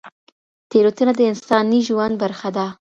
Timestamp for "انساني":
1.31-1.79